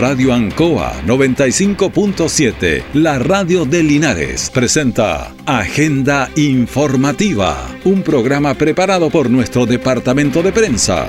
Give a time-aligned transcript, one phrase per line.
[0.00, 9.66] Radio Ancoa 95.7, la radio de Linares, presenta Agenda Informativa, un programa preparado por nuestro
[9.66, 11.06] departamento de prensa.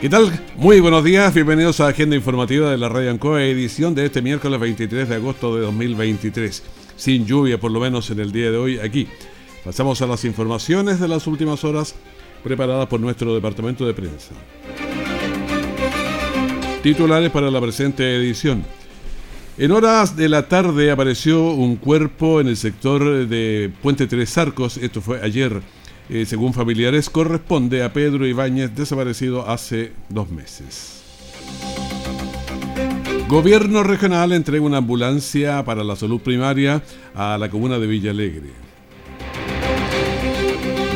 [0.00, 0.32] ¿Qué tal?
[0.56, 4.58] Muy buenos días, bienvenidos a Agenda Informativa de la Radio Ancoa, edición de este miércoles
[4.58, 6.60] 23 de agosto de 2023.
[6.96, 9.06] Sin lluvia, por lo menos en el día de hoy, aquí.
[9.64, 11.94] Pasamos a las informaciones de las últimas horas
[12.42, 14.34] preparadas por nuestro departamento de prensa.
[16.82, 18.64] Titulares para la presente edición.
[19.58, 24.78] En horas de la tarde apareció un cuerpo en el sector de Puente Tres Arcos,
[24.78, 25.60] esto fue ayer,
[26.08, 31.02] eh, según familiares, corresponde a Pedro Ibáñez, desaparecido hace dos meses.
[33.28, 36.82] Gobierno regional entrega una ambulancia para la salud primaria
[37.14, 38.71] a la comuna de Villa Alegre.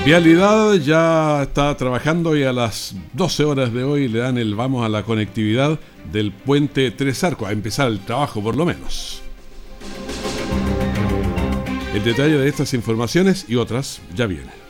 [0.06, 4.86] Vialidad ya está trabajando y a las 12 horas de hoy le dan el vamos
[4.86, 5.80] a la conectividad
[6.12, 9.20] del puente Tres Arcos, a empezar el trabajo por lo menos.
[11.92, 14.65] El detalle de estas informaciones y otras ya viene.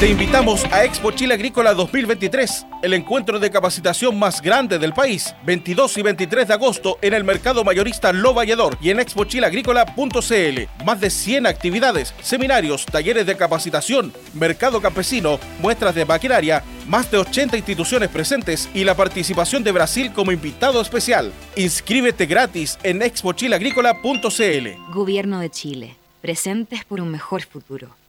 [0.00, 5.34] Te invitamos a Expo Chile Agrícola 2023, el encuentro de capacitación más grande del país,
[5.44, 10.84] 22 y 23 de agosto en el mercado mayorista Lo Valledor y en expochileagrícola.cl.
[10.86, 17.18] Más de 100 actividades, seminarios, talleres de capacitación, mercado campesino, muestras de maquinaria, más de
[17.18, 21.30] 80 instituciones presentes y la participación de Brasil como invitado especial.
[21.56, 24.94] Inscríbete gratis en expochileagrícola.cl.
[24.94, 28.00] Gobierno de Chile, presentes por un mejor futuro.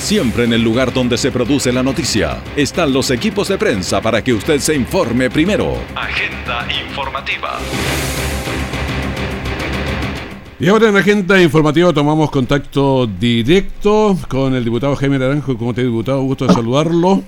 [0.00, 4.24] Siempre en el lugar donde se produce la noticia están los equipos de prensa para
[4.24, 5.74] que usted se informe primero.
[5.94, 7.58] Agenda informativa.
[10.58, 15.56] Y ahora en Agenda Informativa tomamos contacto directo con el diputado Jaime Naranjo.
[15.56, 17.22] Como te diputado, gusto de saludarlo.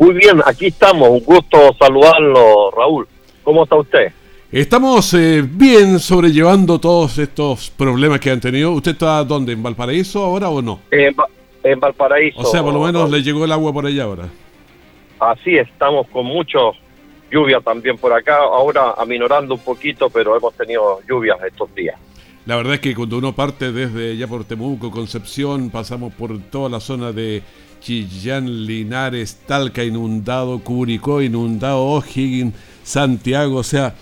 [0.00, 1.08] Muy bien, aquí estamos.
[1.08, 3.08] Un gusto saludarlo, Raúl.
[3.44, 4.12] ¿Cómo está usted?
[4.56, 8.72] Estamos eh, bien sobrellevando todos estos problemas que han tenido.
[8.72, 9.52] ¿Usted está dónde?
[9.52, 10.80] ¿En Valparaíso ahora o no?
[10.90, 12.40] en Valparaíso.
[12.40, 14.30] O sea, por lo menos le llegó el agua por allá ahora.
[15.20, 16.72] Así estamos con mucho
[17.30, 18.38] lluvia también por acá.
[18.38, 22.00] Ahora aminorando un poquito, pero hemos tenido lluvias estos días.
[22.46, 26.70] La verdad es que cuando uno parte desde ya por Temuco, Concepción, pasamos por toda
[26.70, 27.42] la zona de
[27.82, 33.94] Chillán, Linares, Talca inundado, Curicó inundado, O'Higgins, Santiago, o sea,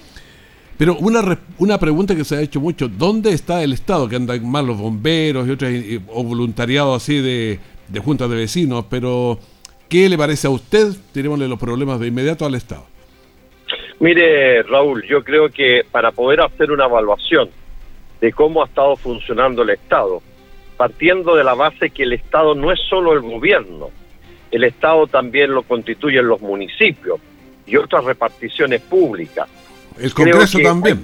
[0.76, 4.08] pero una, una pregunta que se ha hecho mucho, ¿dónde está el Estado?
[4.08, 5.70] Que andan mal los bomberos y otros,
[6.08, 9.38] o voluntariado así de, de juntas de vecinos, pero
[9.88, 10.88] ¿qué le parece a usted?
[11.12, 12.86] Tirémosle los problemas de inmediato al Estado.
[14.00, 17.50] Mire, Raúl, yo creo que para poder hacer una evaluación
[18.20, 20.20] de cómo ha estado funcionando el Estado,
[20.76, 23.90] partiendo de la base que el Estado no es solo el gobierno,
[24.50, 27.20] el Estado también lo constituyen los municipios
[27.66, 29.48] y otras reparticiones públicas
[29.98, 31.02] el Congreso también.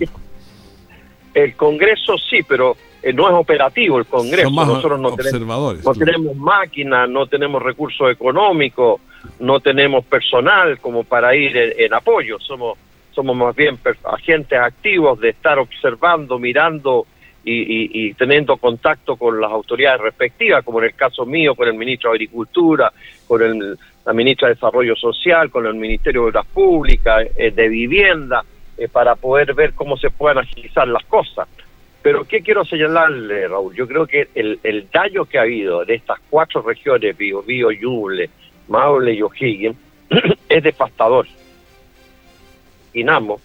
[1.35, 4.51] el Congreso sí, pero eh, no es operativo el Congreso.
[4.51, 9.01] Nosotros no tenemos, no tenemos máquinas, no tenemos recursos económicos,
[9.39, 12.39] no tenemos personal como para ir en, apoyo.
[12.41, 12.79] Somos,
[13.13, 17.07] somos más bien agentes activos de estar observando, mirando
[17.43, 22.11] y, teniendo contacto con las autoridades respectivas, como en el caso mío con el ministro
[22.11, 22.93] de Agricultura,
[23.27, 27.69] con el, la ministra de Desarrollo Social, con el Ministerio de Obras Públicas, eh, de
[27.69, 28.45] Vivienda
[28.81, 31.47] eh, para poder ver cómo se pueden agilizar las cosas.
[32.01, 33.77] Pero ¿qué quiero señalarle, Raúl?
[33.77, 38.31] Yo creo que el, daño que ha habido de estas cuatro regiones, Bio, Bio, Yuble,
[38.69, 39.77] Maule y O'Higgins,
[40.49, 41.27] es devastador.
[42.95, 43.39] Inamo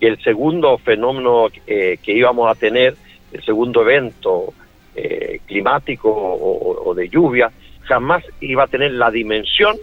[0.00, 2.96] que el segundo fenómeno eh, que íbamos a tener,
[3.34, 4.54] el segundo evento
[4.96, 7.52] eh, climático o, de lluvia,
[7.82, 9.76] jamás iba a tener la dimensión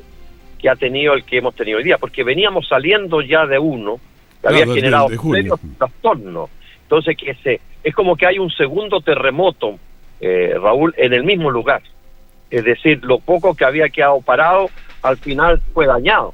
[0.58, 4.00] que ha tenido el que hemos tenido hoy día, porque veníamos saliendo ya de uno
[4.44, 6.50] había generado serios trastornos.
[6.84, 9.78] Entonces, que se, es como que hay un segundo terremoto,
[10.20, 11.82] eh, Raúl, en el mismo lugar.
[12.50, 14.70] Es decir, lo poco que había quedado parado,
[15.02, 16.34] al final fue dañado.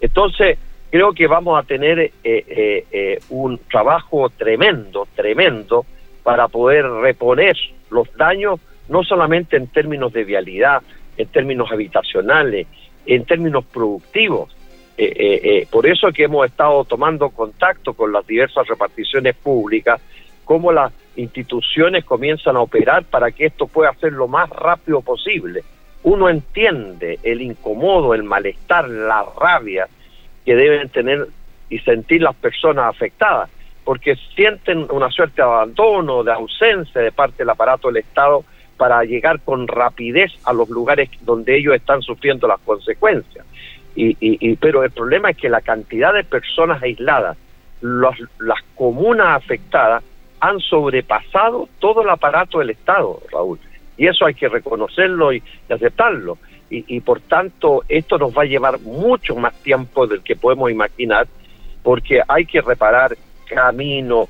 [0.00, 0.58] Entonces,
[0.90, 5.86] creo que vamos a tener eh, eh, un trabajo tremendo, tremendo,
[6.22, 7.56] para poder reponer
[7.90, 8.58] los daños,
[8.88, 10.82] no solamente en términos de vialidad,
[11.16, 12.66] en términos habitacionales,
[13.06, 14.55] en términos productivos,
[14.98, 20.00] eh, eh, eh, por eso que hemos estado tomando contacto con las diversas reparticiones públicas,
[20.44, 25.62] cómo las instituciones comienzan a operar para que esto pueda ser lo más rápido posible.
[26.02, 29.86] Uno entiende el incomodo, el malestar, la rabia
[30.44, 31.26] que deben tener
[31.68, 33.50] y sentir las personas afectadas,
[33.84, 38.44] porque sienten una suerte de abandono, de ausencia de parte del aparato del Estado
[38.76, 43.44] para llegar con rapidez a los lugares donde ellos están sufriendo las consecuencias.
[43.98, 47.36] Y, pero el problema es que la cantidad de personas aisladas,
[47.80, 50.02] las comunas afectadas,
[50.40, 53.58] han sobrepasado todo el aparato del Estado, Raúl.
[53.96, 56.38] Y eso hay que reconocerlo y, aceptarlo.
[56.68, 61.28] Y, por tanto, esto nos va a llevar mucho más tiempo del que podemos imaginar,
[61.82, 63.16] porque hay que reparar
[63.48, 64.28] caminos,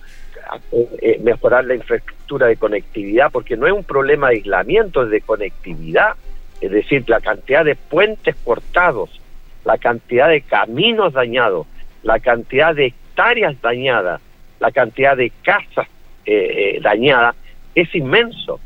[1.01, 5.23] eh, mejorar la infraestructura de conectividad, porque no es un problema de aislamiento, es de
[5.23, 6.15] conectividad.
[6.61, 9.19] Es decir, la cantidad de puentes cortados,
[9.67, 11.67] la cantidad de caminos dañados,
[12.05, 14.21] la cantidad de hectáreas dañadas,
[14.61, 15.89] la cantidad de casas
[16.25, 17.35] eh, eh, dañadas,
[17.75, 18.61] es inmenso.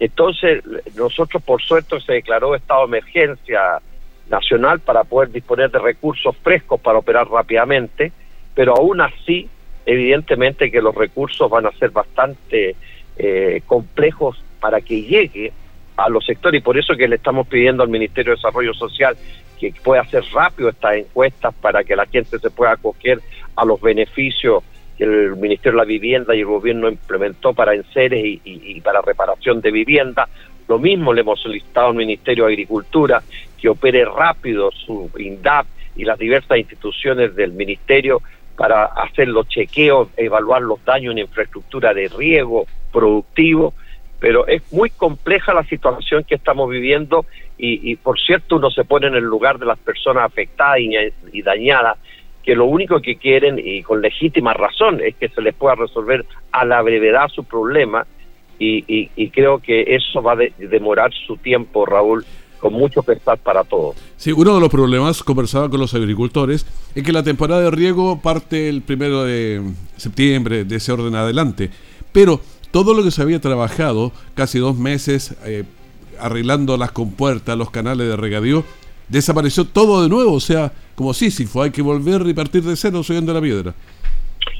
[0.00, 0.64] Entonces,
[0.96, 3.82] nosotros por suerte se declaró estado de emergencia
[4.30, 8.10] nacional para poder disponer de recursos frescos para operar rápidamente,
[8.54, 9.48] pero aún así,
[9.84, 12.74] evidentemente que los recursos van a ser bastante
[13.18, 15.52] eh, complejos para que llegue
[15.98, 19.16] a los sectores y por eso que le estamos pidiendo al Ministerio de Desarrollo Social
[19.58, 23.20] que pueda hacer rápido estas encuestas para que la gente se pueda acoger
[23.56, 24.62] a los beneficios
[24.96, 29.00] que el Ministerio de la Vivienda y el gobierno implementó para enseres y, y, para
[29.00, 30.28] reparación de vivienda.
[30.68, 33.22] Lo mismo le hemos solicitado al Ministerio de Agricultura
[33.60, 35.66] que opere rápido su INDAP
[35.96, 38.22] y las diversas instituciones del Ministerio
[38.56, 43.74] para hacer los chequeos, evaluar los daños en infraestructura de riego productivo,
[44.20, 47.24] pero es muy compleja la situación que estamos viviendo
[47.56, 50.78] y, por cierto uno se pone en el lugar de las personas afectadas
[51.32, 51.98] y dañadas
[52.48, 56.24] que lo único que quieren, y con legítima razón, es que se les pueda resolver
[56.50, 58.06] a la brevedad su problema,
[58.58, 62.24] y, creo que eso va a demorar su tiempo, Raúl,
[62.58, 63.96] con mucho pesar para todos.
[64.16, 68.18] Sí, uno de los problemas, conversaba con los agricultores, es que la temporada de riego
[68.22, 69.62] parte el primero de
[69.98, 71.68] septiembre, de ese orden adelante,
[72.12, 75.64] pero todo lo que se había trabajado, casi dos meses, eh,
[76.20, 78.64] arreglando las compuertas, los canales de regadío,
[79.08, 83.02] desapareció todo de nuevo, o sea, como Sísifo, hay que volver y partir de cero
[83.02, 83.74] subiendo la piedra.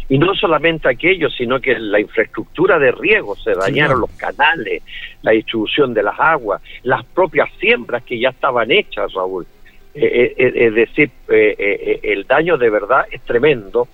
[0.08, 4.82] Y no solamente aquello, sino que la infraestructura de riego, se dañaron los canales,
[5.20, 9.46] la distribución de las aguas, las propias siembras que ya estaban hechas, Raúl.
[9.94, 13.88] Eh, eh, eh, es decir, el daño de verdad es tremendo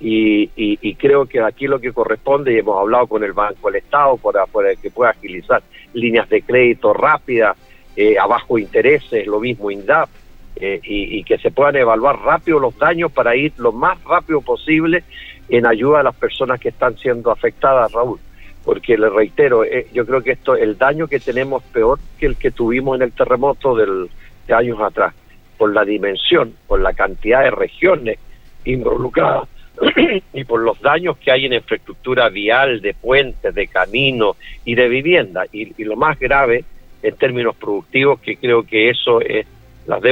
[0.00, 3.82] y, y, creo que aquí lo que corresponde, y hemos hablado con el Banco del
[3.82, 4.46] Estado para,
[4.76, 5.62] que pueda agilizar
[5.92, 7.56] líneas de crédito rápidas,
[7.96, 10.08] eh, a bajo intereses, lo mismo INDAP,
[10.54, 15.02] eh, y, que se puedan evaluar rápido los daños para ir lo más rápido posible
[15.48, 18.20] en ayuda a las personas que están siendo afectadas, Raúl.
[18.64, 22.36] Porque le reitero, eh, yo creo que esto, el daño que tenemos peor que el
[22.36, 24.08] que tuvimos en el terremoto del,
[24.46, 25.12] de años atrás,
[25.56, 28.18] por la dimensión, por la cantidad de regiones
[28.64, 29.48] involucradas
[30.32, 34.88] y por los daños que hay en infraestructura vial, de puentes, de caminos y de
[34.88, 35.44] vivienda.
[35.52, 36.64] y lo más grave
[37.02, 39.46] en términos productivos, que creo que eso es
[39.86, 40.02] las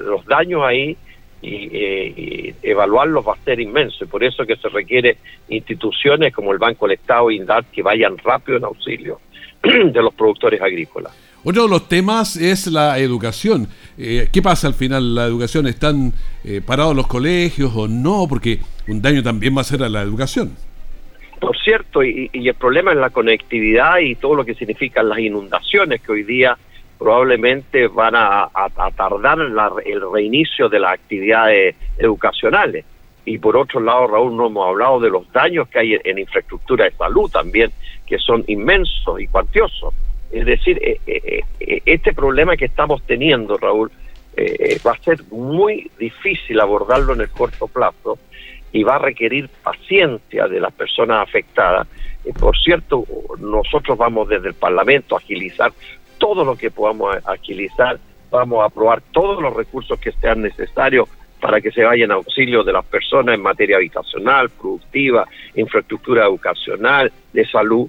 [0.00, 0.96] los daños ahí
[1.42, 5.16] eh, y, evaluarlos va a ser inmenso y por eso que se requiere
[5.48, 9.20] instituciones como el Banco del Estado e INDAT que vayan rápido en auxilio
[9.62, 11.12] de los productores agrícolas.
[11.42, 13.68] Otro de los temas es la educación.
[14.02, 15.14] Eh, ¿Qué pasa al final?
[15.14, 18.26] ¿La educación están eh, parados los colegios o no?
[18.26, 18.58] Porque
[18.88, 20.56] un daño también va a ser a la educación.
[21.38, 26.00] Por cierto, y, el problema es la conectividad y todo lo que significan las inundaciones
[26.00, 26.56] que hoy día
[26.98, 28.48] probablemente van a,
[28.96, 29.38] tardar
[29.84, 32.86] el reinicio de las actividades educacionales.
[33.26, 36.86] Y por otro lado, Raúl, no hemos hablado de los daños que hay en, infraestructura
[36.86, 37.70] de salud también,
[38.06, 39.92] que son inmensos y cuantiosos.
[40.30, 43.90] Es decir, eh, eh, eh, este problema que estamos teniendo, Raúl,
[44.86, 48.18] va a ser muy difícil abordarlo en el corto plazo
[48.72, 51.86] y va a requerir paciencia de las personas afectadas.
[52.38, 53.04] Por cierto,
[53.38, 55.72] nosotros vamos desde el Parlamento a agilizar
[56.16, 57.98] todo lo que podamos agilizar,
[58.30, 61.08] vamos a aprobar todos los recursos que sean necesarios
[61.40, 67.10] para que se vayan a auxilio de las personas en materia habitacional, productiva, infraestructura educacional,
[67.32, 67.88] de salud.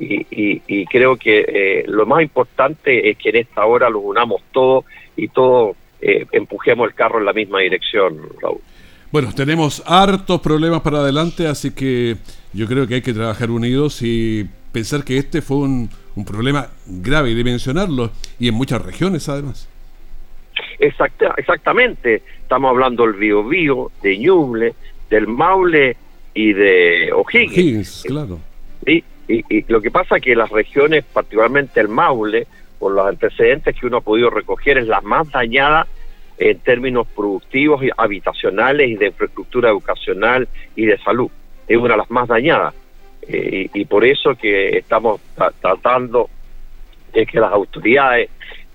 [0.00, 4.84] Y, creo que eh, lo más importante es que en esta hora lo unamos todo
[5.16, 8.60] y todos eh, empujemos el carro en la misma dirección, Raúl.
[9.10, 12.16] Bueno, tenemos hartos problemas para adelante, así que
[12.52, 15.90] yo creo que hay que trabajar unidos y pensar que este fue un,
[16.26, 19.68] problema grave y dimensionarlo, y en muchas regiones además.
[20.80, 24.74] Exacta, exactamente, estamos hablando del Biobío, de Ñuble,
[25.08, 25.96] del Maule
[26.34, 28.02] y de O'Higgins.
[28.04, 28.40] claro.
[29.28, 32.46] Y, y, lo que pasa es que las regiones, particularmente el Maule,
[32.78, 35.86] por los antecedentes que uno ha podido recoger, es la más dañada
[36.38, 41.30] en términos productivos, y habitacionales y de infraestructura educacional y de salud.
[41.66, 42.74] Es una de las más dañadas.
[43.22, 45.20] Eh, y, por eso que estamos
[45.60, 46.30] tratando
[47.12, 48.30] es que las autoridades,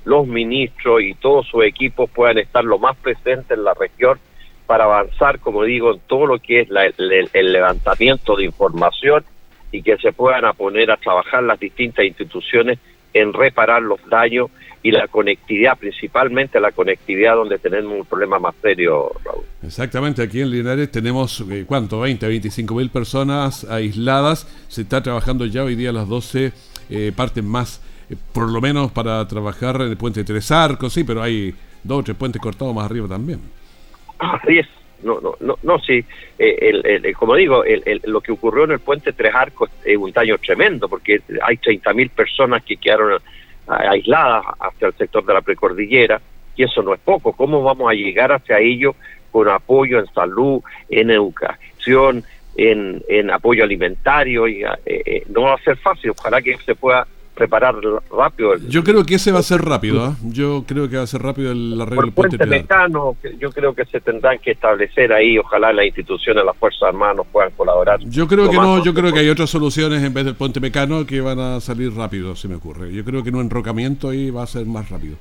[0.05, 4.19] los ministros y todos sus equipos puedan estar lo más presentes en la región
[4.67, 9.24] para avanzar, como digo, en todo lo que es el, levantamiento de información
[9.73, 12.79] y que se puedan a poner a trabajar las distintas instituciones
[13.13, 14.49] en reparar los daños
[14.83, 19.45] y la conectividad, principalmente la conectividad donde tenemos un problema más serio, Raúl.
[19.63, 22.01] Exactamente, aquí en Linares tenemos, eh, ¿cuánto?
[22.01, 24.45] 20, 25 mil personas aisladas.
[24.67, 26.51] Se está trabajando ya hoy día las 12
[26.89, 31.03] eh, partes más, eh, por lo menos para trabajar en el puente Tres Arcos, sí,
[31.03, 33.39] pero hay dos o tres puentes cortados más arriba también.
[34.19, 34.67] Así es,
[35.03, 36.03] no, no, no, no sí.
[36.38, 37.63] Eh, como digo,
[38.05, 42.10] lo que ocurrió en el puente Tres Arcos es un daño tremendo, porque hay 30.000
[42.10, 43.22] personas que quedaron
[43.67, 46.22] aisladas hacia el sector de la precordillera,
[46.55, 47.33] y eso no es poco.
[47.33, 48.95] ¿Cómo vamos a llegar hacia ello
[49.31, 52.24] con apoyo en salud, en educación,
[52.55, 54.48] en, en apoyo alimentario?
[54.48, 57.75] Y, eh, eh, no va a ser fácil, ojalá que se pueda preparar
[58.11, 58.55] rápido.
[58.67, 60.11] yo creo que ese va a ser rápido, ¿eh?
[60.23, 63.85] yo creo que va a ser rápido el arreglo del puente, mecano, yo creo que
[63.85, 67.99] se tendrán que establecer ahí, ojalá las instituciones, las Fuerzas Armadas nos puedan colaborar.
[68.01, 71.05] Yo creo que no, yo creo que hay otras soluciones en vez del puente mecano
[71.05, 72.93] que van a salir rápido, se me ocurre.
[72.93, 75.17] Yo creo que un enrocamiento ahí va a ser más rápido.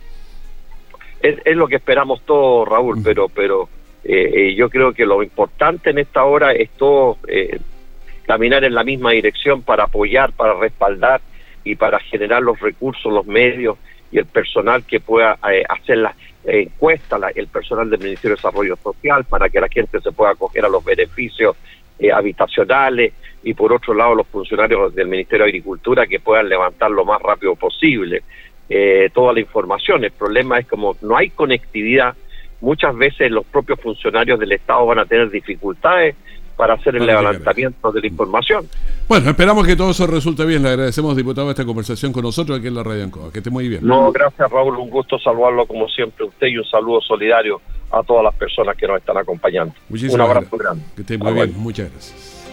[1.20, 3.68] Es, es lo que esperamos todos, Raúl, pero pero
[4.04, 7.60] eh, eh, yo creo que lo importante en esta hora es todo eh,
[8.26, 11.20] caminar en la misma dirección para apoyar, para respaldar
[11.64, 13.78] y para generar los recursos, los medios
[14.10, 16.14] y el personal que pueda eh, hacer la
[16.44, 20.64] encuesta, el personal del Ministerio de Desarrollo Social, para que la gente se pueda acoger
[20.64, 21.56] a los beneficios
[21.98, 23.12] eh, habitacionales
[23.44, 27.20] y por otro lado los funcionarios del Ministerio de Agricultura que puedan levantar lo más
[27.22, 28.22] rápido posible
[28.68, 30.04] eh, toda la información.
[30.04, 32.14] El problema es como no hay conectividad,
[32.60, 36.16] muchas veces los propios funcionarios del Estado van a tener dificultades
[36.62, 38.68] para hacer el levantamiento de la información.
[39.08, 40.62] Bueno, esperamos que todo eso resulte bien.
[40.62, 43.32] Le agradecemos, diputado, esta conversación con nosotros aquí en la Radio Ancoa.
[43.32, 43.84] Que esté muy bien.
[43.84, 44.76] No, gracias, Raúl.
[44.76, 48.86] Un gusto saludarlo como siempre usted y un saludo solidario a todas las personas que
[48.86, 49.74] nos están acompañando.
[49.88, 50.84] Muchísimas un abrazo grande.
[50.94, 51.52] Que esté muy bien.
[51.56, 52.44] Muchas gracias.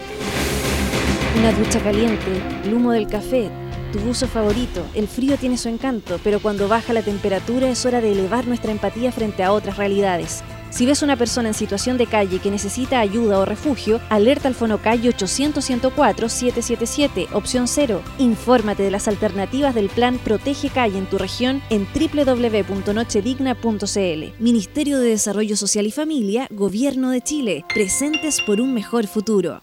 [1.38, 3.48] Una ducha caliente, el humo del café,
[3.92, 4.84] tu buzo favorito.
[4.96, 8.72] El frío tiene su encanto, pero cuando baja la temperatura es hora de elevar nuestra
[8.72, 10.42] empatía frente a otras realidades.
[10.70, 14.54] Si ves una persona en situación de calle que necesita ayuda o refugio, alerta al
[14.54, 18.00] Fonocalle 800-104-777, opción 0.
[18.18, 24.24] Infórmate de las alternativas del plan Protege Calle en tu región en www.nochedigna.cl.
[24.38, 27.64] Ministerio de Desarrollo Social y Familia, Gobierno de Chile.
[27.74, 29.62] Presentes por un mejor futuro.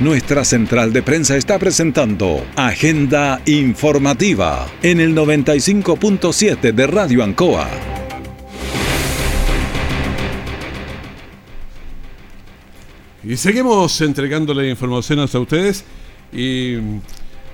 [0.00, 7.68] Nuestra central de prensa está presentando Agenda Informativa en el 95.7 de Radio Ancoa.
[13.24, 15.84] Y seguimos entregándole informaciones a ustedes
[16.32, 16.76] y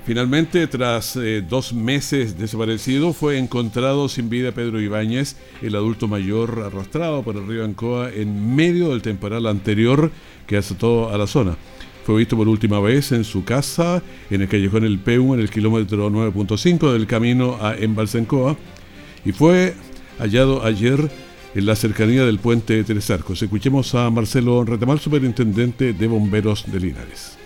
[0.04, 6.62] finalmente tras eh, dos meses desaparecido fue encontrado sin vida Pedro Ibáñez, el adulto mayor
[6.66, 10.12] arrastrado por el río Ancoa en medio del temporal anterior
[10.46, 11.56] que azotó a la zona.
[12.04, 15.48] Fue visto por última vez en su casa, en el callejón El Peu, en el
[15.48, 18.56] kilómetro 9.5 del camino a Embalsencoa,
[19.24, 19.74] y fue
[20.18, 21.10] hallado ayer
[21.54, 23.42] en la cercanía del puente de Tres Arcos.
[23.42, 27.38] Escuchemos a Marcelo Retemal, superintendente de bomberos de Linares.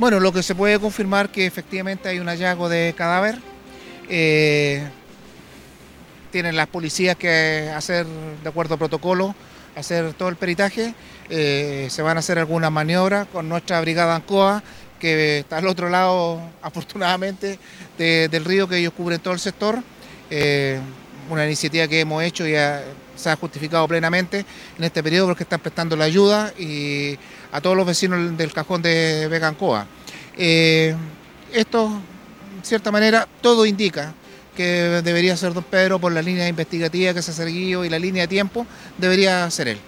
[0.00, 3.38] Bueno, lo que se puede confirmar que efectivamente hay un hallazgo de cadáver.
[4.08, 4.82] Eh,
[6.32, 8.06] tienen las policías que hacer,
[8.42, 9.36] de acuerdo a protocolo,
[9.76, 10.94] hacer todo el peritaje
[11.30, 14.62] eh, se van a hacer algunas maniobras con nuestra brigada ANCOA,
[14.98, 17.58] que está al otro lado, afortunadamente,
[17.96, 19.82] del río que ellos cubren todo el sector.
[20.30, 20.80] Eh,
[21.30, 22.52] una iniciativa que hemos hecho y
[23.16, 24.44] se ha justificado plenamente
[24.78, 27.18] en este periodo porque están prestando la ayuda y
[27.52, 29.86] a todos los vecinos del cajón de Vega Ancoa.
[30.36, 30.94] Eh,
[31.52, 32.00] esto,
[32.56, 34.14] en cierta manera, todo indica
[34.56, 37.98] que debería ser don Pedro por la línea investigativa que se ha seguido y la
[37.98, 38.66] línea de tiempo,
[38.96, 39.78] debería ser él.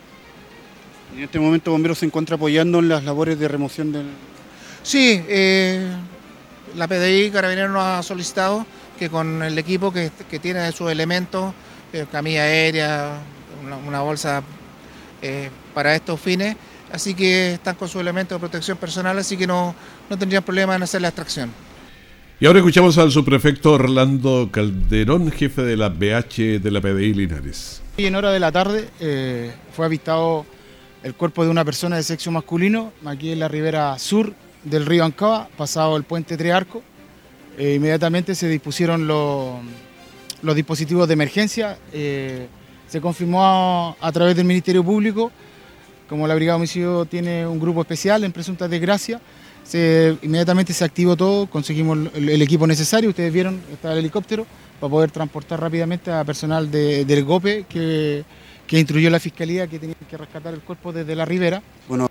[1.16, 4.06] En este momento Bomberos se encuentra apoyando en las labores de remoción del...
[4.82, 5.86] Sí, eh,
[6.76, 8.64] la PDI Carabineros nos ha solicitado
[8.98, 11.52] que con el equipo que, tiene sus elementos,
[11.92, 13.18] eh, camilla aérea,
[13.86, 14.42] una, bolsa
[15.20, 16.56] eh, para estos fines,
[16.92, 19.74] así que están con sus elementos de protección personal, así que no,
[20.08, 21.50] no tendrían problema en hacer la extracción.
[22.38, 27.82] Y ahora escuchamos al subprefecto Orlando Calderón, jefe de la BH de la PDI Linares.
[27.98, 28.88] Y en hora de la tarde
[29.74, 30.46] fue avistado
[31.02, 34.32] el cuerpo de una persona de sexo masculino, aquí en la ribera sur
[34.64, 36.82] del río Ancoa, pasado el puente Triarco.
[37.58, 39.60] Eh, inmediatamente se dispusieron los,
[40.54, 41.78] dispositivos de emergencia.
[41.92, 42.46] Eh,
[42.88, 45.30] se confirmó a, través del Ministerio Público
[46.08, 49.20] como la Brigada de Homicidio tiene un grupo especial en presuntas desgracias,
[50.22, 54.44] inmediatamente se activó todo, conseguimos el, equipo necesario, ustedes vieron, está el helicóptero,
[54.80, 58.24] para poder transportar rápidamente a personal del GOPE que,
[58.70, 61.60] que instruyó la Fiscalía que tenía que rescatar el cuerpo desde la ribera.
[61.88, 62.06] Bueno,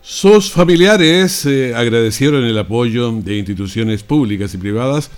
[0.00, 5.10] sus familiares eh, agradecieron el apoyo de instituciones públicas y privadas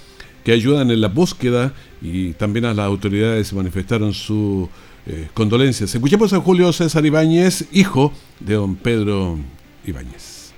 [0.42, 4.68] que ayudan en la búsqueda y también a las autoridades manifestaron su
[5.06, 5.94] eh, condolencias.
[5.94, 9.38] Escuchemos a Julio César Ibáñez, hijo de don Pedro
[9.86, 10.52] Ibáñez.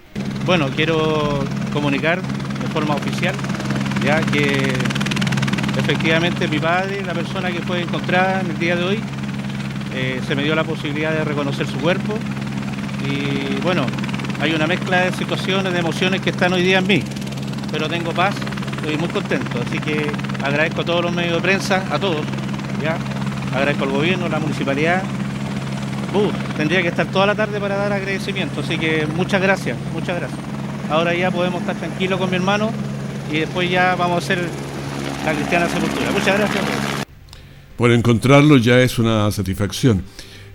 [0.47, 3.35] Bueno, quiero comunicar de forma oficial
[4.03, 4.73] ya que
[5.79, 9.01] efectivamente mi padre, la persona que fue encontrada en el día de hoy,
[9.95, 12.15] eh, se me dio la posibilidad de reconocer su cuerpo
[13.09, 13.87] y bueno,
[14.41, 17.03] hay una mezcla de situaciones, de emociones que están hoy día en mí,
[17.71, 18.35] pero tengo paz,
[18.77, 20.11] estoy muy contento, así que
[20.43, 22.25] agradezco a todos los medios de prensa, a todos,
[22.83, 22.97] ¿ya?
[23.55, 25.03] agradezco al gobierno, a la municipalidad.
[26.57, 30.39] Tendría que estar toda la tarde para dar agradecimiento, así que muchas gracias, muchas gracias.
[30.89, 32.71] Ahora ya podemos estar tranquilos con mi hermano
[33.33, 34.39] y después ya vamos a hacer
[35.25, 36.11] la cristiana sepultura.
[36.13, 36.94] Muchas gracias.
[37.77, 40.03] Por encontrarlo ya es una satisfacción,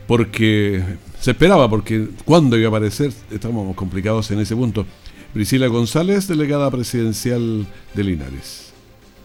[0.08, 0.84] porque
[1.20, 4.86] se esperaba, porque cuando iba a aparecer, estábamos complicados en ese punto.
[5.34, 8.72] Priscila González, delegada presidencial de Linares.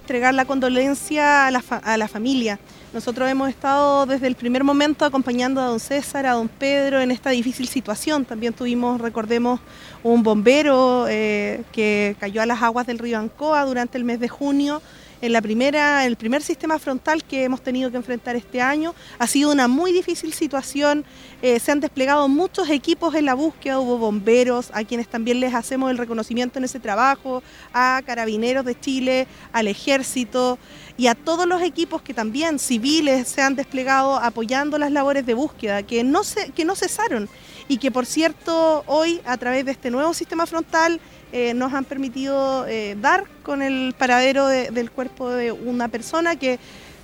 [0.03, 2.59] Entregar la condolencia a la, a la familia.
[2.93, 7.11] Nosotros hemos estado desde el primer momento acompañando a don César, a don Pedro en
[7.11, 8.25] esta difícil situación.
[8.25, 9.61] También tuvimos, recordemos,
[10.03, 14.29] un bombero eh, que cayó a las aguas del río Ancoa durante el mes de
[14.29, 14.83] junio
[15.25, 18.95] en la primera, el primer sistema frontal que hemos tenido que enfrentar este año.
[19.19, 21.03] Ha sido una muy difícil situación,
[21.41, 25.55] eh, se han desplegado muchos equipos en la búsqueda, hubo bomberos, a quienes también les
[25.55, 30.59] hacemos el reconocimiento en ese trabajo, a carabineros de Chile, al ejército
[30.99, 35.33] y a todos los equipos que también civiles se han desplegado apoyando las labores de
[35.33, 37.31] búsqueda, que no, se, que no cesaron.
[37.67, 41.01] Y que por cierto hoy a través de este nuevo sistema frontal
[41.37, 46.61] eh, nos han permitido eh, dar con el paradero del cuerpo de una persona que,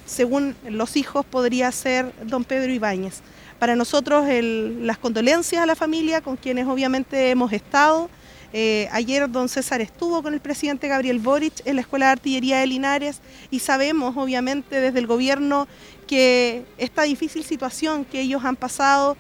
[0.07, 3.23] según los hijos, podría ser don Pedro Ibáñez.
[3.59, 8.09] Para nosotros, las condolencias a la familia, con quienes obviamente hemos estado.
[8.53, 12.61] Eh, ayer don César estuvo con el presidente Gabriel Boric en la Escuela de Artillería
[12.61, 15.67] de Linares y sabemos, obviamente, desde el gobierno
[16.07, 19.17] que esta difícil situación que ellos han pasado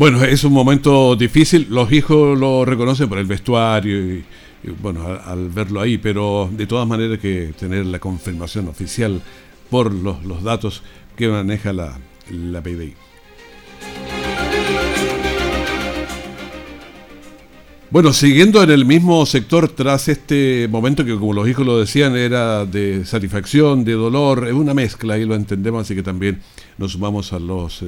[0.00, 4.24] bueno, es un momento difícil, los hijos lo reconocen por el vestuario y,
[4.80, 9.20] bueno, al, verlo ahí, pero de todas maneras que tener la confirmación oficial
[9.68, 10.82] por los, datos
[11.18, 11.98] que maneja la,
[12.30, 12.94] la PDI.
[17.90, 22.16] Bueno, siguiendo en el mismo sector tras este momento que como los hijos lo decían
[22.16, 26.40] era de satisfacción, de dolor, es una mezcla y lo entendemos, así que también
[26.78, 27.82] nos sumamos a los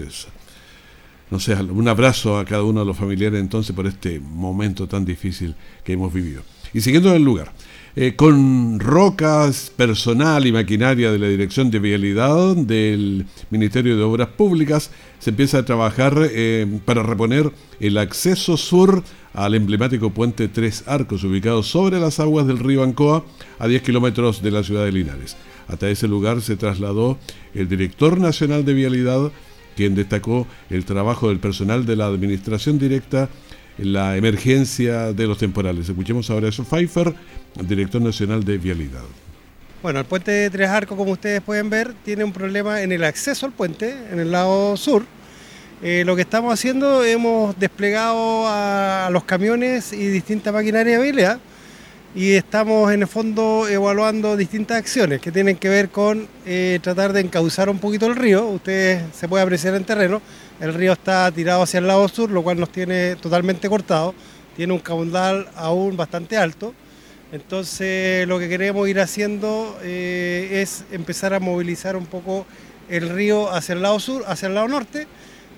[1.33, 5.07] no sé, un abrazo a cada uno de los familiares entonces por este momento tan
[5.07, 6.43] difícil que hemos vivido.
[6.75, 7.55] Y siguiendo en el lugar,
[7.97, 14.29] eh, con rocas, personal y maquinaria de la Dirección de Vialidad del Ministerio de Obras
[14.29, 14.91] Públicas,
[15.21, 21.25] se empieza a trabajar eh, para reponer el acceso sur al emblemático puente Tres Arcos,
[21.25, 23.25] ubicado sobre las aguas del río Ancoa,
[23.59, 25.39] a 10 kilómetros de la ciudad de Linares.
[25.67, 27.17] Hasta ese lugar se trasladó
[27.55, 29.33] el director nacional de Vialidad,
[29.77, 33.29] quien destacó el trabajo del personal de la administración directa
[33.79, 35.89] en la emergencia de los temporales.
[35.89, 37.15] Escuchemos ahora a Pfeiffer,
[37.67, 39.05] director nacional de Vialidad.
[39.83, 43.03] Bueno, el puente de Tres Arcos, como ustedes pueden ver, tiene un problema en el
[43.03, 45.05] acceso al puente, en el lado sur.
[45.83, 51.41] Eh, lo que estamos haciendo, hemos desplegado a los camiones y distintas maquinarias de habilidad
[52.15, 57.15] y estamos en el fondo evaluando distintas acciones que tienen que ver con eh, tratar
[57.15, 58.47] de encauzar un poquito el río.
[58.49, 60.21] Ustedes se puede apreciar en terreno,
[60.61, 64.15] el río está tirado hacia el lado sur, lo cual nos tiene totalmente cortado,
[64.57, 66.75] tiene un caudal aún bastante alto.
[67.33, 72.45] Entonces lo que queremos ir haciendo eh, es empezar a movilizar un poco
[72.91, 75.07] el río hacia el lado sur, hacia el lado norte,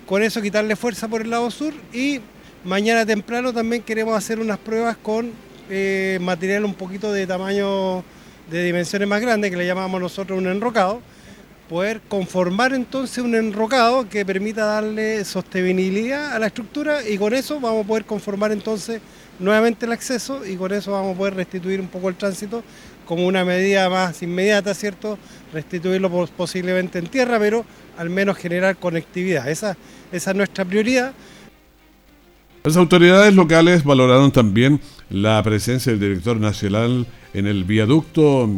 [0.07, 2.21] con eso quitarle fuerza por el lado sur y
[2.63, 5.33] mañana temprano también queremos hacer unas pruebas con
[5.71, 8.05] eh, material un poquito de tamaño
[8.51, 11.01] de dimensiones más grandes, que le llamamos nosotros un enrocado,
[11.69, 17.59] poder conformar entonces un enrocado que permita darle sostenibilidad a la estructura y con eso
[17.59, 19.01] vamos a poder conformar entonces
[19.39, 22.63] nuevamente el acceso y con eso vamos a poder restituir un poco el tránsito
[23.07, 25.19] como una medida más inmediata, ¿cierto?
[25.53, 27.65] Restituirlo posiblemente en tierra, pero
[27.99, 29.49] al menos generar conectividad.
[29.49, 29.77] Esa,
[30.13, 31.13] esa es nuestra prioridad.
[32.67, 38.49] Las autoridades locales valoraron también la presencia del director nacional en el viaducto,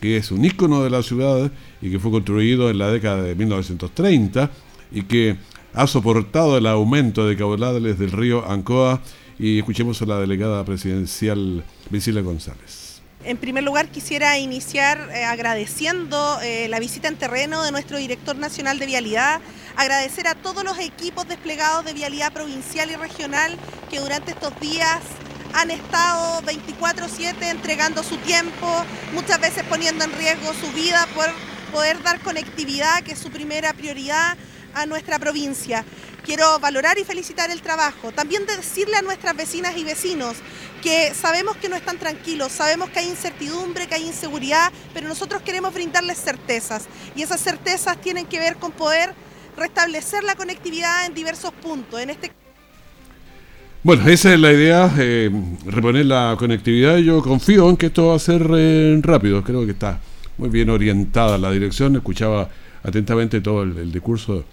[0.00, 1.50] que es un ícono de la ciudad
[1.82, 4.52] y que fue construido en la década de 1930
[4.92, 5.38] y que
[5.74, 9.02] ha soportado el aumento de caudales del río Ancoa
[9.36, 12.85] y escuchemos a la delegada presidencial Vicila González.
[13.26, 18.36] En primer lugar, quisiera iniciar eh, agradeciendo eh, la visita en terreno de nuestro director
[18.36, 19.40] nacional de vialidad,
[19.74, 23.58] agradecer a todos los equipos desplegados de vialidad provincial y regional
[23.90, 25.00] que durante estos días
[25.54, 31.26] han estado 24/7 entregando su tiempo, muchas veces poniendo en riesgo su vida por
[31.72, 34.36] poder dar conectividad, que es su primera prioridad
[34.72, 35.84] a nuestra provincia.
[36.26, 38.10] Quiero valorar y felicitar el trabajo.
[38.10, 40.34] También decirle a nuestras vecinas y vecinos
[40.82, 45.42] que sabemos que no están tranquilos, sabemos que hay incertidumbre, que hay inseguridad, pero nosotros
[45.42, 46.88] queremos brindarles certezas.
[47.14, 49.14] Y esas certezas tienen que ver con poder
[49.56, 52.00] restablecer la conectividad en diversos puntos.
[52.00, 52.32] En este
[53.84, 55.30] bueno, esa es la idea, eh,
[55.64, 56.96] reponer la conectividad.
[56.96, 59.44] Yo confío en que esto va a ser eh, rápido.
[59.44, 60.00] Creo que está
[60.38, 61.94] muy bien orientada la dirección.
[61.94, 62.48] Escuchaba
[62.82, 64.44] atentamente todo el discurso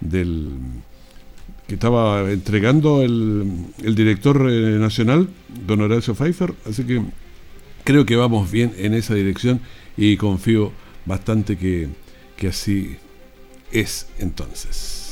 [0.00, 0.50] del
[1.72, 5.30] que estaba entregando el, director eh, nacional,
[5.66, 7.00] don Horacio Pfeiffer, así que
[7.82, 9.58] creo que vamos bien en esa dirección
[9.96, 10.70] y confío
[11.06, 11.88] bastante que,
[12.36, 12.98] que así
[13.70, 15.11] es entonces.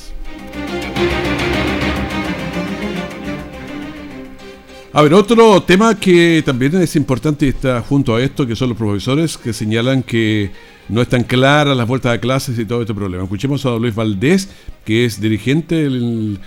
[5.00, 8.68] A ver, otro tema que también es importante y está junto a esto, que son
[8.68, 10.50] los profesores que señalan que
[10.90, 13.24] no están claras las vueltas de clases y todo este problema.
[13.24, 14.50] Escuchemos a Luis Valdés,
[14.84, 16.38] que es dirigente, del,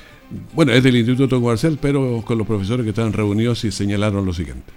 [0.53, 4.35] bueno, es del Instituto Comercial, pero con los profesores que están reunidos y señalaron lo
[4.35, 4.71] siguiente.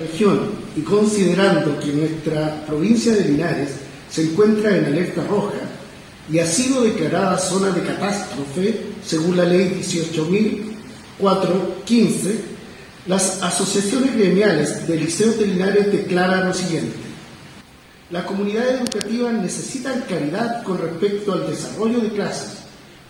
[0.00, 0.40] Región,
[0.76, 5.60] y considerando que nuestra provincia de Linares se encuentra en alerta roja
[6.28, 12.51] y ha sido declarada zona de catástrofe según la ley 18.415,
[13.06, 17.12] las asociaciones gremiales de liceos de Linares declaran lo siguiente
[18.12, 22.58] las comunidades educativas necesitan claridad con respecto al desarrollo de clases,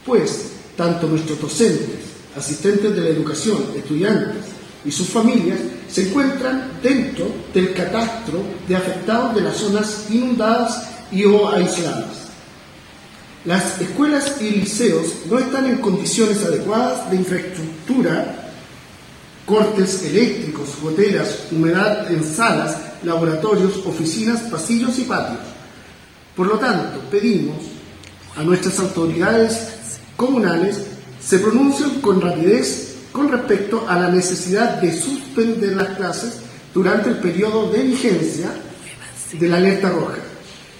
[0.06, 1.98] pues tanto nuestros docentes,
[2.36, 4.44] asistentes de la educación, estudiantes
[4.84, 5.58] y sus familias
[5.90, 12.28] se encuentran dentro del catastro de afectados de las zonas inundadas y o aisladas.
[13.44, 18.41] Las escuelas y liceos no están en condiciones adecuadas de infraestructura,
[19.52, 25.40] cortes eléctricos, goteras, humedad en salas laboratorios, oficinas, pasillos y patios.
[26.34, 27.58] Por lo tanto, pedimos
[28.34, 30.80] a nuestras autoridades comunales
[31.20, 36.38] se pronuncien con rapidez con respecto a la necesidad de suspender las clases
[36.72, 38.50] durante el periodo de vigencia
[39.34, 40.16] de la alerta roja.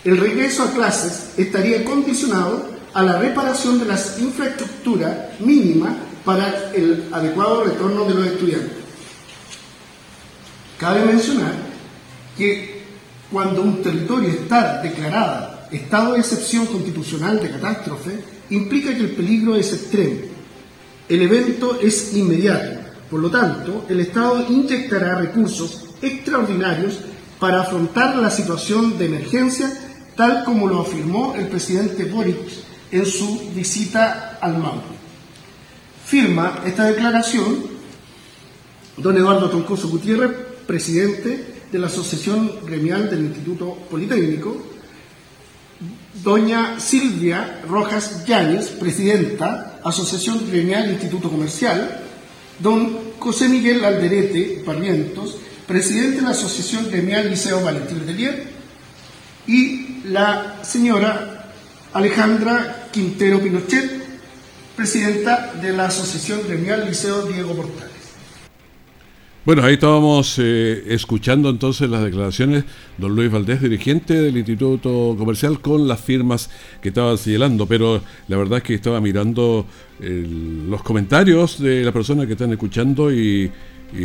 [0.02, 5.92] El regreso a clases estaría condicionado a la reparación de las infraestructuras mínimas
[6.24, 8.78] para el adecuado retorno de los estudiantes.
[10.78, 11.54] Cabe mencionar
[12.36, 12.82] que
[13.30, 19.56] cuando un territorio está declarado estado de excepción constitucional de catástrofe, implica que el peligro
[19.56, 20.20] es extremo.
[21.08, 22.80] El evento es inmediato.
[23.10, 27.00] Por lo tanto, el Estado inyectará recursos extraordinarios
[27.38, 29.70] para afrontar la situación de emergencia,
[30.16, 32.38] tal como lo afirmó el presidente Boric
[32.90, 35.01] en su visita al Maule.
[36.12, 37.64] Firma esta declaración
[38.98, 44.60] don Eduardo Troncoso Gutiérrez, presidente de la Asociación Gremial del Instituto Politécnico,
[46.22, 52.02] doña Silvia Rojas Yáñez, presidenta, Asociación Gremial Instituto Comercial,
[52.58, 58.52] don José Miguel Alderete Parrientos, presidente de la Asociación Gremial Liceo Valentín Letelier,
[59.46, 61.54] y la señora
[61.94, 64.01] Alejandra Quintero Pinochet,
[64.76, 67.88] presidenta de la Asociación Gremial Liceo Diego Portal.
[69.44, 72.64] Bueno, ahí estábamos eh, escuchando entonces las declaraciones
[72.96, 76.48] don Luis Valdés, dirigente del Instituto Comercial, con las firmas
[76.80, 79.66] que estaba señalando, pero la verdad es que estaba mirando
[79.98, 83.50] los comentarios de las personas que están escuchando y,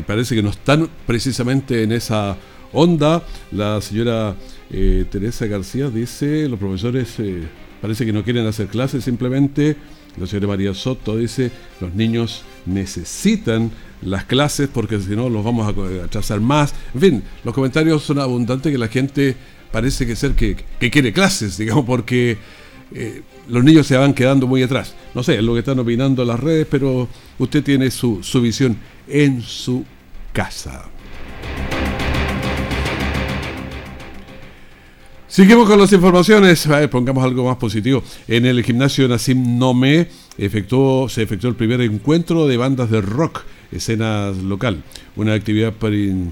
[0.08, 2.36] parece que no están precisamente en esa
[2.74, 3.24] onda.
[3.52, 4.36] La señora
[4.72, 7.44] eh, Teresa García dice, los profesores eh,
[7.80, 9.76] parece que no quieren hacer clases, simplemente
[10.18, 15.68] la señora María Soto dice, los niños necesitan las clases porque si no los vamos
[15.68, 16.74] a atrasar más.
[16.94, 19.36] En fin, los comentarios son abundantes que la gente
[19.72, 20.56] parece que ser que,
[20.90, 22.38] quiere clases, digamos, porque
[22.94, 24.96] eh, los niños se van quedando muy atrás.
[25.14, 28.78] No sé, es lo que están opinando las redes, pero usted tiene su, su visión
[29.08, 29.86] en su
[30.34, 30.90] casa.
[35.38, 36.68] Seguimos con las informaciones.
[36.90, 38.02] pongamos algo más positivo.
[38.28, 43.44] En el gimnasio Nassim Nome efectuó, se efectuó el primer encuentro de bandas de rock
[43.72, 44.82] escena local.
[45.16, 46.24] Una actividad para, eh,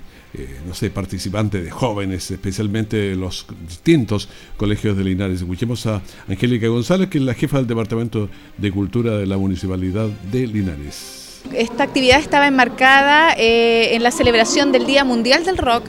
[0.66, 5.42] no sé, participantes de jóvenes, especialmente de los distintos colegios de Linares.
[5.42, 10.08] Escuchemos a Angélica González, que es la jefa del Departamento de Cultura de la Municipalidad
[10.32, 11.44] de Linares.
[11.54, 15.86] Esta actividad estaba enmarcada eh, en la celebración del Día Mundial del Rock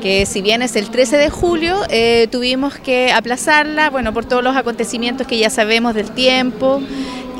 [0.00, 4.42] que si bien es el 13 de julio, eh, tuvimos que aplazarla, bueno, por todos
[4.42, 6.82] los acontecimientos que ya sabemos del tiempo,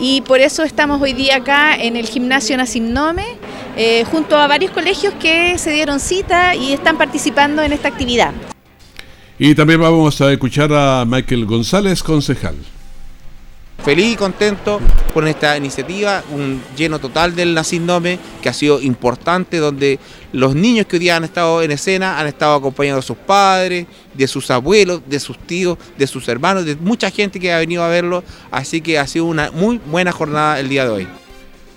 [0.00, 3.26] y por eso estamos hoy día acá en el gimnasio Nasimnome,
[3.76, 8.32] eh, junto a varios colegios que se dieron cita y están participando en esta actividad.
[9.38, 12.56] Y también vamos a escuchar a Michael González, concejal.
[13.84, 14.78] Feliz y contento
[15.14, 19.98] con esta iniciativa, un lleno total del Nacindome que ha sido importante, donde
[20.32, 23.86] los niños que hoy día han estado en escena han estado acompañando a sus padres,
[24.12, 27.82] de sus abuelos, de sus tíos, de sus hermanos, de mucha gente que ha venido
[27.82, 31.08] a verlo, así que ha sido una muy buena jornada el día de hoy.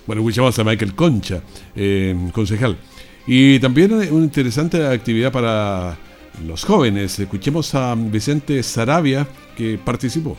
[0.06, 1.42] Bueno, escuchamos a Michael Concha,
[1.74, 2.78] eh, concejal.
[3.26, 5.98] Y también una interesante actividad para
[6.46, 7.18] los jóvenes.
[7.18, 10.38] Escuchemos a Vicente Sarabia, que participó.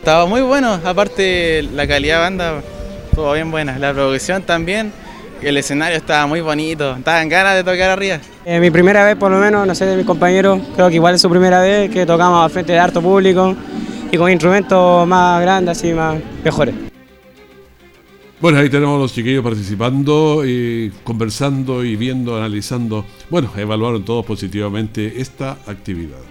[0.00, 2.62] Estaba muy bueno, aparte la calidad de banda
[3.10, 4.94] estuvo bien buena, la producción también,
[5.42, 8.18] el escenario estaba muy bonito, estaban ganas de tocar arriba.
[8.46, 11.16] Eh, mi primera vez por lo menos, no sé de mis compañeros, creo que igual
[11.16, 13.54] es su primera vez que tocamos al frente de harto público
[14.10, 16.74] y con instrumentos más grandes, así más mejores.
[18.40, 23.04] Bueno, ahí tenemos a los chiquillos participando, y conversando y viendo, analizando.
[23.28, 26.29] Bueno, evaluaron todos positivamente esta actividad.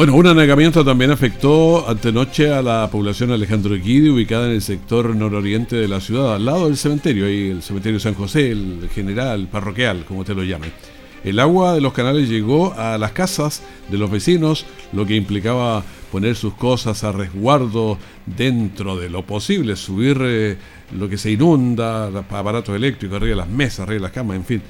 [0.00, 5.14] Bueno, un anegamiento también afectó antenoche a la población Alejandro Guidi, ubicada en el sector
[5.14, 9.48] nororiente de la ciudad, al lado del cementerio, ahí el cementerio San José, el general,
[9.52, 10.72] parroquial, como te lo llamen.
[11.22, 15.84] El agua de los canales llegó a las casas de los vecinos, lo que implicaba
[16.10, 20.56] poner sus cosas a resguardo dentro de lo posible, subir eh,
[20.98, 24.44] lo que se inunda, aparatos eléctricos, arriba de las mesas, arriba de las camas, en
[24.46, 24.62] fin.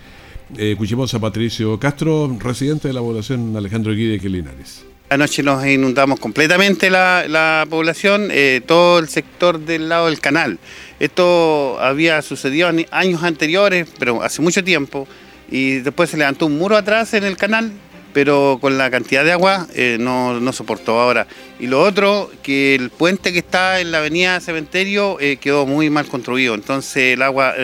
[0.59, 4.90] Eh, escuchemos a Patricio Castro, residente de la población Alejandro Guidi de Quelinares.
[5.13, 10.61] Anoche nos inundamos completamente la, población, eh, todo el sector del lado del canal.
[11.01, 15.09] Esto había sucedido años anteriores, pero hace mucho tiempo,
[15.51, 17.73] y después se levantó un muro atrás en el canal,
[18.13, 21.27] pero con la cantidad de agua eh, no, soportó ahora.
[21.59, 25.91] Y lo otro, que el puente que está en la avenida Cementerio eh, quedó muy
[25.91, 27.55] mal construido, entonces el agua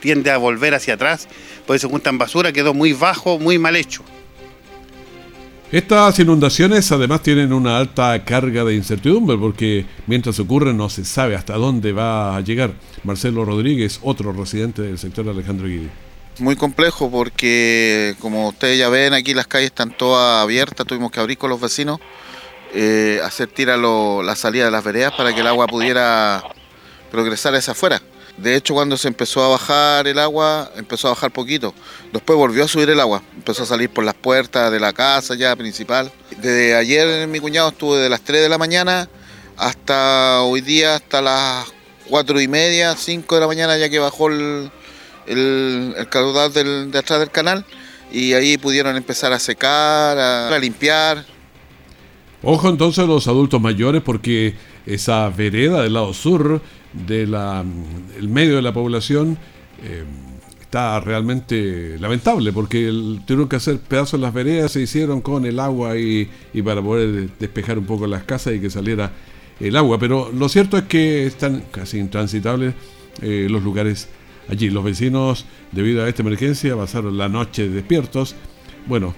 [0.00, 1.28] tiende a volver hacia atrás,
[1.64, 4.02] por eso juntan basura, quedó muy bajo, muy mal hecho.
[5.72, 11.34] Estas inundaciones además tienen una alta carga de incertidumbre porque mientras ocurren no se sabe
[11.34, 12.74] hasta dónde va a llegar.
[13.04, 15.88] Marcelo Rodríguez, otro residente del sector Alejandro Guidi.
[16.40, 21.20] Muy complejo porque como ustedes ya ven aquí las calles están todas abiertas, tuvimos que
[21.20, 22.00] abrir con los vecinos,
[22.74, 26.44] eh, hacer tira la salida de las veredas para que el agua pudiera
[27.10, 28.02] progresar hacia afuera.
[28.42, 31.72] De hecho, cuando se empezó a bajar el agua, empezó a bajar poquito.
[32.12, 33.22] Después volvió a subir el agua.
[33.36, 36.10] Empezó a salir por las puertas de la casa ya principal.
[36.38, 39.08] Desde ayer mi cuñado estuvo de las 3 de la mañana
[39.56, 41.72] hasta hoy día, hasta las
[42.08, 44.72] 4 y media, 5 de la mañana, ya que bajó el,
[46.10, 47.64] caudal de atrás del canal.
[48.10, 51.24] Y ahí pudieron empezar a secar, a limpiar.
[52.42, 56.60] Ojo entonces a los adultos mayores porque esa vereda del lado sur
[56.92, 57.34] del
[58.18, 59.38] el medio de la población
[59.82, 60.04] eh,
[60.60, 62.86] está realmente lamentable porque
[63.26, 66.28] tuvieron que hacer pedazos de las veredas, se hicieron con el agua y,
[66.64, 69.12] para poder despejar un poco las casas y que saliera
[69.60, 69.98] el agua.
[69.98, 72.74] Pero lo cierto es que están casi intransitables
[73.20, 74.08] eh, los lugares
[74.48, 74.70] allí.
[74.70, 78.34] Los vecinos, debido a esta emergencia, pasaron la noche despiertos.
[78.86, 79.14] Bueno,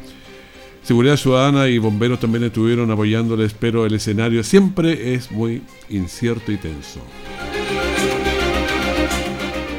[0.84, 6.58] Seguridad Ciudadana y bomberos también estuvieron apoyándoles, pero el escenario siempre es muy incierto y
[6.58, 7.00] tenso.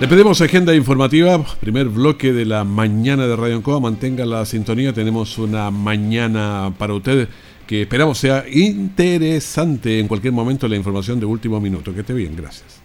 [0.02, 3.80] Le pedimos agenda informativa, primer bloque de la mañana de Radio Ancoa.
[3.80, 7.30] Mantenga la sintonía, tenemos una mañana para ustedes
[7.66, 11.94] que esperamos sea interesante en cualquier momento la información de último minuto.
[11.94, 12.85] Que esté bien, gracias.